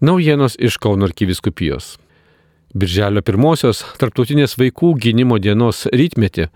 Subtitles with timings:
[0.00, 1.98] Naujienos iš Kauno arkiviskupijos.
[2.72, 6.46] Birželio pirmosios tarptautinės vaikų gynimo dienos rytmetį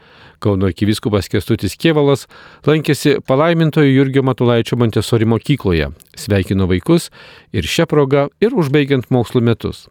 [0.40, 2.22] Kauno arkiviskupas Kestutis Kievalas
[2.64, 7.10] lankėsi palaimintojo Jurgio Matulaičio Montesori mokykloje, sveikino vaikus
[7.52, 9.90] ir šią progą ir užbaigiant mokslo metus.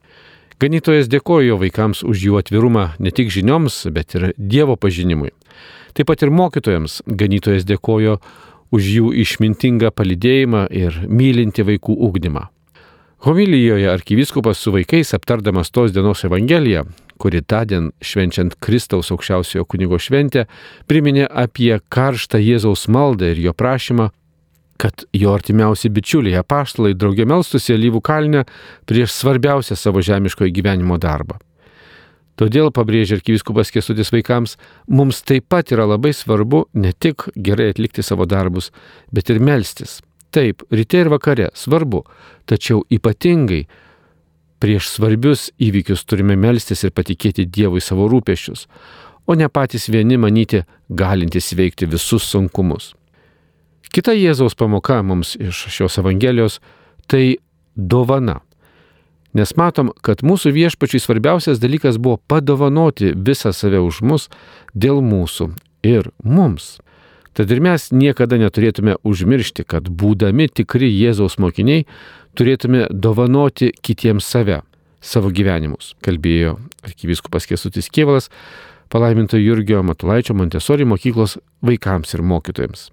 [0.58, 5.30] Ganytojas dėkojo vaikams už jų atvirumą ne tik žinioms, bet ir Dievo pažinimui.
[5.94, 8.18] Taip pat ir mokytojams ganytojas dėkojo
[8.74, 12.48] už jų išmintingą palidėjimą ir mylinti vaikų ugdymą.
[13.24, 16.82] Homilijoje arkivyskupas su vaikais aptardamas tos dienos Evangeliją,
[17.18, 20.44] kuri tądien švenčiant Kristaus aukščiausiojo kunigo šventę,
[20.92, 24.10] priminė apie karštą Jėzaus maldą ir jo prašymą,
[24.76, 28.44] kad jo artimiausi bičiuliai apaštalai draugė melstusi alyvų kalnę
[28.92, 31.40] prieš svarbiausią savo žemiškojo gyvenimo darbą.
[32.36, 34.60] Todėl, pabrėžia arkivyskupas Kesutis vaikams,
[34.92, 38.74] mums taip pat yra labai svarbu ne tik gerai atlikti savo darbus,
[39.16, 40.02] bet ir melstis
[40.34, 42.02] Taip, ryte ir vakare svarbu,
[42.50, 43.68] tačiau ypatingai
[44.64, 48.66] prieš svarbius įvykius turime melstis ir patikėti Dievui savo rūpešius,
[49.28, 52.94] o ne patys vieni manyti galintys veikti visus sunkumus.
[53.94, 56.60] Kita Jėzaus pamoka mums iš šios Evangelijos-
[57.10, 57.38] tai
[57.76, 58.40] dovana.
[59.34, 64.30] Nes matom, kad mūsų viešpačiai svarbiausias dalykas buvo padovanoti visą save už mus
[64.76, 66.80] dėl mūsų ir mums.
[67.34, 71.88] Tad ir mes niekada neturėtume užmiršti, kad būdami tikri Jėzaus mokiniai,
[72.38, 74.62] turėtume dovanoti kitiems save,
[75.02, 78.30] savo gyvenimus, kalbėjo arkivyskupas Kesutis Kievalas,
[78.94, 82.92] palaiminto Jurgio Matulaičio Montesori mokyklos vaikams ir mokytojams.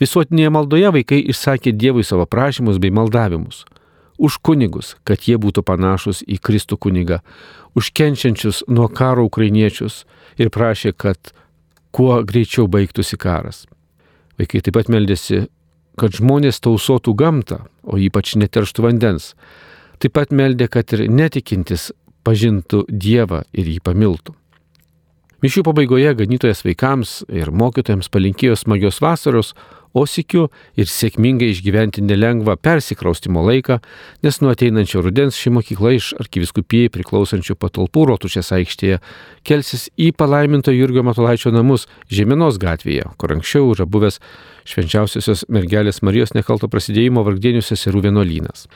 [0.00, 3.66] Visuotinėje maldoje vaikai išsakė Dievui savo prašymus bei maldavimus.
[4.16, 7.20] Už kunigus, kad jie būtų panašus į Kristų kunigą,
[7.76, 10.06] už kenčiančius nuo karo ukrainiečius
[10.40, 11.34] ir prašė, kad
[11.94, 13.64] kuo greičiau baigtųsi karas.
[14.38, 15.46] Vaikai taip pat meldėsi,
[16.00, 19.34] kad žmonės tausotų gamtą, o ypač neterštų vandens.
[20.00, 21.90] Taip pat meldė, kad ir netikintis
[22.24, 24.34] pažintų Dievą ir jį pamiltų.
[25.40, 29.54] Mišių pabaigoje ganytojas vaikams ir mokytojams palinkėjo smagios vasaros,
[29.92, 33.80] o sikiu ir sėkmingai išgyventi nelengvą persikraustimo laiką,
[34.24, 39.00] nes nuo ateinančio rudens ši mokykla iš arkiviskupijai priklausančių patalpų Rotušės aikštėje
[39.46, 44.20] kelsis į palaiminto Jurgio Matulaičio namus Žemėnos gatvėje, kur anksčiau yra buvęs
[44.70, 48.68] švenčiausiosios mergelės Marijos nekalto prasidėjimo vargdienių seserų vienuolynas.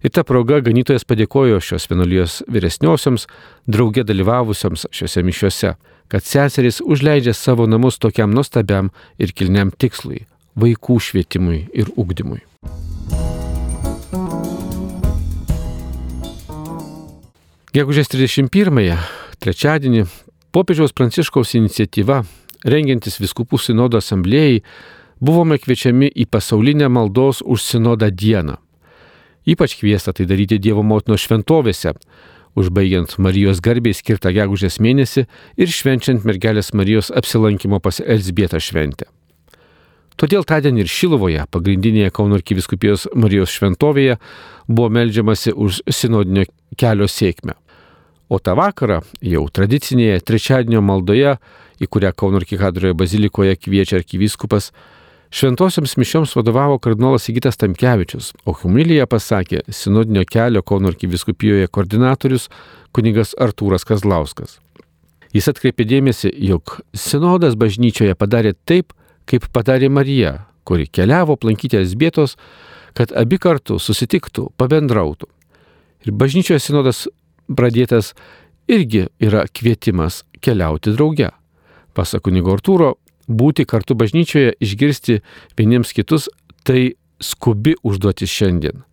[0.00, 3.26] Ir ta proga ganytojas padėkojo šios vienuolijos vyresniosioms,
[3.68, 5.74] drauge dalyvavusioms šiuose mišiuose,
[6.08, 8.88] kad seserys užleidžia savo namus tokiam nuostabiam
[9.20, 10.24] ir kilniam tikslui
[10.58, 12.40] vaikų švietimui ir ugdymui.
[17.70, 18.96] Gegužės 31-ąją,
[19.38, 20.06] trečiadienį,
[20.50, 22.24] popiežiaus Pranciškaus iniciatyva,
[22.66, 24.64] rengiantis viskupų sinodo asamblėjai,
[25.22, 28.58] buvome kviečiami į pasaulinę maldos už sinodą dieną.
[29.46, 31.94] Ypač kviesta tai daryti Dievo motinos šventovėse,
[32.58, 39.06] užbaigiant Marijos garbiai skirtą gegužės mėnesį ir švenčiant mergelės Marijos apsilankimo pas Elsbietą šventę.
[40.20, 44.18] Todėl tądien ir Šilovoje, pagrindinėje Kauno arkiviskupijos Marijos šventovėje,
[44.68, 46.44] buvo melžiamasi už sinodinio
[46.76, 47.54] kelio sėkmę.
[48.28, 51.38] O tą vakarą jau tradicinėje trečiadienio maldoje,
[51.80, 54.68] į kurią Kauno arkikadroje bazilikoje kviečia arkivyskupas,
[55.32, 62.50] šventosioms mišioms vadovavo kardinolas Sigitas Tamkevičius, o humiliją pasakė sinodinio kelio Kauno arkiviskupijoje koordinatorius
[62.92, 64.58] kunigas Artūras Kazlauskas.
[65.32, 68.92] Jis atkreipė dėmesį, jog sinodas bažnyčioje padarė taip,
[69.30, 70.34] kaip padarė Marija,
[70.66, 72.36] kuri keliavo aplankyti Esbėtos,
[72.98, 75.28] kad abi kartu susitiktų, pabendrautų.
[76.06, 77.04] Ir bažnyčioje sinodas
[77.46, 78.14] pradėtas
[78.70, 81.30] irgi yra kvietimas keliauti drauge.
[81.94, 82.94] Pasak kunigo Artūro,
[83.28, 85.20] būti kartu bažnyčioje, išgirsti
[85.58, 86.28] vieniems kitus,
[86.64, 88.84] tai skubi užduotis šiandien.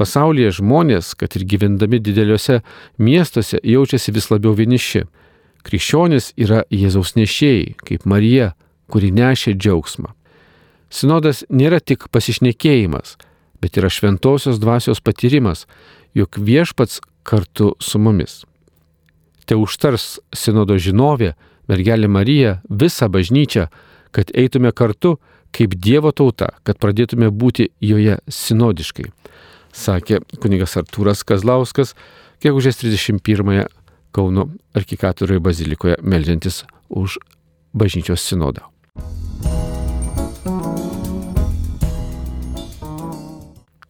[0.00, 2.60] Pasaulyje žmonės, kad ir gyvendami dideliuose
[2.98, 5.04] miestuose, jaučiasi vis labiau vieniši.
[5.66, 8.54] Krikščionis yra Jėzaus nešėjai, kaip Marija,
[8.90, 10.12] kuri nešė džiaugsmą.
[10.90, 13.16] Sinodas nėra tik pasišnekėjimas,
[13.62, 15.66] bet yra šventosios dvasios patyrimas,
[16.14, 18.42] jog viešpats kartu su mumis.
[19.46, 21.34] Te užtars sinodo žinovė,
[21.70, 23.68] mergelė Marija, visą bažnyčią,
[24.10, 25.18] kad eitume kartu
[25.54, 29.10] kaip Dievo tauta, kad pradėtume būti joje sinodiškai,
[29.74, 31.94] sakė kunigas Artūras Kazlauskas,
[32.42, 33.68] gegužės 31-ąją
[34.10, 37.20] Kauno arkikatūroje bazilikoje meldžiantis už
[37.70, 38.66] bažnyčios sinodą.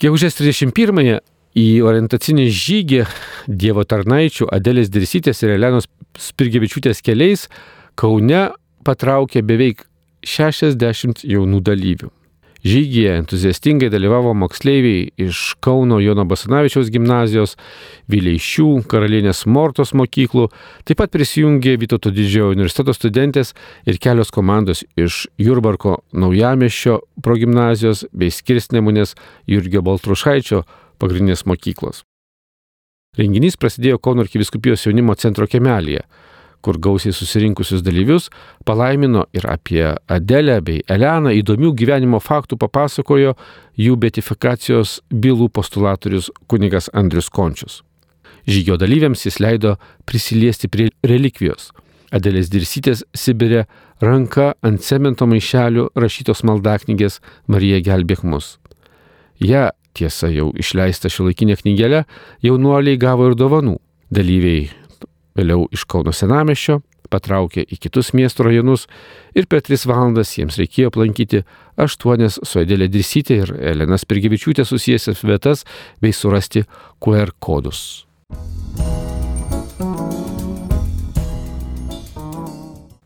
[0.01, 1.19] Gegužės 31-ąją
[1.61, 3.01] į orientacinį žygį
[3.61, 7.43] Dievo tarnaičių Adelės Dirsytės ir Elenos Spirgevičiūtės keliais
[8.01, 8.47] Kaune
[8.89, 9.85] patraukė beveik
[10.25, 12.09] 60 jaunų dalyvių.
[12.61, 17.55] Žygyje entuziastingai dalyvavo moksleiviai iš Kauno Jono Basanavičiaus gimnazijos,
[18.13, 20.51] Vileišių, Karalienės Mortos mokyklų,
[20.85, 23.55] taip pat prisijungė Vytauto didžiojo universiteto studentės
[23.89, 29.17] ir kelios komandos iš Jurbarko Naujamešio progymnazijos bei Skirsnemunės
[29.49, 30.67] Jurgio Baltrušaičio
[31.01, 32.05] pagrindinės mokyklos.
[33.17, 36.05] Renginys prasidėjo Kauno arkiviskupijos jaunimo centro kemelėje
[36.65, 38.29] kur gausiai susirinkusius dalyvius
[38.69, 43.37] palaimino ir apie Adelę bei Eleną įdomių gyvenimo faktų papasakojo
[43.81, 47.83] jų betifikacijos bylų postulatorius kunigas Andrius Končius.
[48.49, 49.77] Žygio dalyviams jis leido
[50.09, 51.71] prisiliesti prie relikvijos.
[52.11, 53.67] Adelės dirsytės Sibirė
[54.03, 58.57] ranka ant cemento maišelių rašytos maldaknygės Marija gelbėk mus.
[59.39, 62.05] Ja, tiesa, jau išleista šiuolaikinė knygelė,
[62.45, 63.79] jaunuoliai gavo ir dovanų.
[64.11, 64.67] Dalyviai
[65.41, 68.87] vėliau iš Kauno senamešio, patraukė į kitus miesto rajonus
[69.35, 71.43] ir per tris valandas jiems reikėjo aplankyti
[71.81, 75.65] aštuonias su Edelė Drisytė ir Elena Spirgevičiūtė susijęsias vietas
[76.03, 76.65] bei surasti
[77.03, 78.07] QR kodus.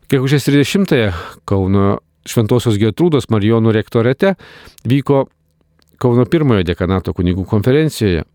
[0.05, 1.13] Gegužės 30-ąją
[1.49, 1.95] Kauno
[2.29, 4.35] Šventojios Gertrūdos Marijonų rektorete
[4.85, 5.25] vyko
[6.01, 8.25] Kauno pirmojo dekanato kunigų konferencijoje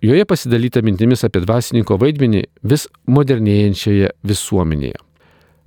[0.00, 4.96] Joje pasidalyta mintimis apie dvasininko vaidmenį vis modernėjančioje visuomenėje.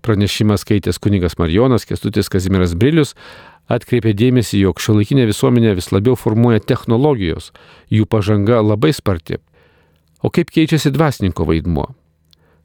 [0.02, 3.14] Pranešimą skaitęs kunigas Marijonas Kestutis Kazimiras Brilius
[3.70, 7.52] atkreipė dėmesį, jog šiuolaikinė visuomenė vis labiau formuoja technologijos,
[7.94, 9.38] jų pažanga labai sparti.
[10.26, 11.92] O kaip keičiasi dvasininko vaidmuo?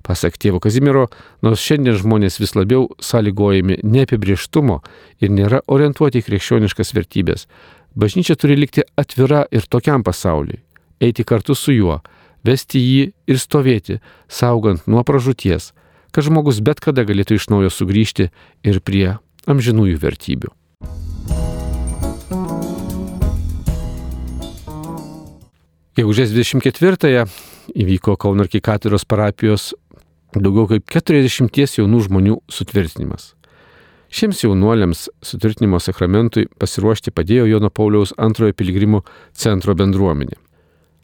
[0.09, 1.11] Pasak tėvo Kazimiero,
[1.45, 4.79] nors šiandien žmonės vis labiau sąlygojami neapibrieštumo
[5.21, 7.45] ir nėra orientuoti į krikščioniškas vertybės,
[7.93, 10.63] bažnyčia turi likti atvira ir tokiam pasauliui
[11.01, 12.01] eiti kartu su juo,
[12.45, 13.99] vesti jį ir stovėti,
[14.29, 15.73] saugant nuo pražūties,
[16.13, 18.31] kad žmogus bet kada galėtų iš naujo sugrįžti
[18.65, 19.19] ir prie
[19.49, 20.55] amžinųjų vertybių.
[25.99, 27.25] Gegužės 24-ąją
[27.75, 29.73] įvyko Kauno arkikatūros parapijos
[30.37, 33.33] daugiau kaip 40 jaunų žmonių sutvirtinimas.
[34.09, 39.03] Šiems jaunuoliams sutvirtinimo sakramentui pasiruošti padėjo Jono Pauliaus antrojo piligrimų
[39.37, 40.39] centro bendruomenė.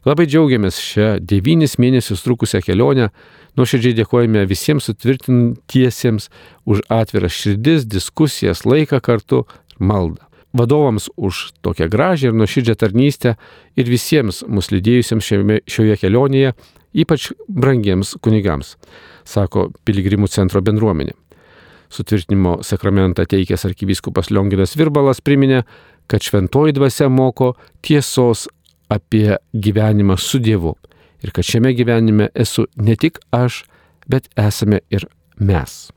[0.05, 3.09] Labai džiaugiamės šią devynis mėnesius trukusią kelionę,
[3.57, 6.29] nuoširdžiai dėkojame visiems sutvirtintiesiems
[6.69, 10.21] už atviras širdis, diskusijas, laiką kartu ir maldą.
[10.55, 13.35] Vadovams už tokią gražią ir nuoširdžią tarnystę
[13.75, 16.53] ir visiems mus lydėjusiems šiame, šioje kelionėje,
[16.95, 18.77] ypač brangiems kunigams,
[19.27, 21.11] sako Piligrimų centro bendruomenė.
[21.91, 25.65] Sutvirtinimo sakramentą teikęs arkivyskupas Lionginas Virbalas priminė,
[26.07, 28.47] kad šventoji dvasia moko tiesos
[28.89, 30.75] apie gyvenimą su Dievu.
[31.23, 33.63] Ir kad šiame gyvenime esu ne tik aš,
[34.07, 35.07] bet esame ir
[35.39, 35.89] mes.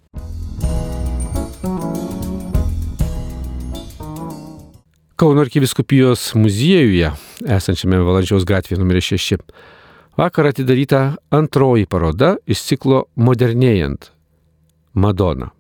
[5.19, 7.11] Kauno arkiviskupijos muziejuje,
[7.58, 9.43] esančiame Valandžiaus gatvėje numeris 6,
[10.17, 11.02] vakar atidaryta
[11.34, 14.12] antroji paroda iš ciklo Modernėjant-
[15.02, 15.57] Madona.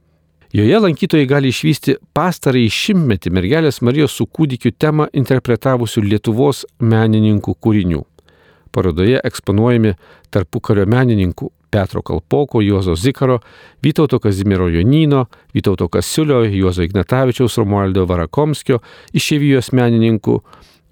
[0.52, 8.00] Joje lankytojai gali išvysti pastarąjį šimtmetį mergelės Marijos su kūdikiu temą interpretavusių Lietuvos menininkų kūrinių.
[8.72, 9.92] Parodoje eksponuojami
[10.32, 13.42] tarpukario menininkų Petro Kalpoko, Juozo Zikaro,
[13.84, 18.80] Vytauto Kazimiero Jonino, Vytauto Kasiulio, Juozo Ignatavičiaus, Romualdo Varakomskio,
[19.12, 20.40] išėvijos menininkų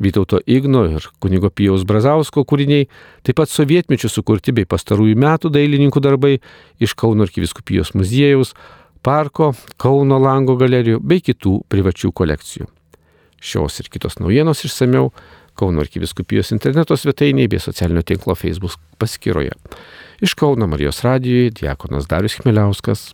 [0.05, 2.91] Vytauto Igno ir kunigo Pijaus Brazausko kūriniai,
[3.25, 6.37] taip pat sovietmečių sukurti bei pastarųjų metų dailininkų darbai
[6.77, 8.53] iš Kauno arkiviskupijos muziejaus,
[9.07, 12.67] parko, Kauno lango galerijų bei kitų privačių kolekcijų.
[13.39, 15.13] Šios ir kitos naujienos išsameu
[15.57, 19.55] Kauno arkiviskupijos interneto svetainėje bei socialinio tinklo Facebook paskyroje.
[20.21, 23.13] Iš Kauno Marijos radijoje Diekonas Darius Chmeliauskas.